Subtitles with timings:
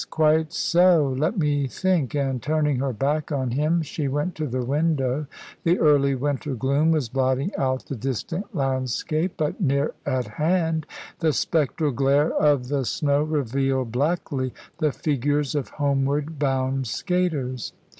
[0.09, 1.13] Quite so.
[1.15, 5.27] Let me think," and turning her back on him, she went to the window.
[5.63, 10.87] The early winter gloom was blotting out the distant landscape, but near at hand
[11.19, 17.71] the spectral glare of the snow revealed blackly the figures of homeward bound skaters.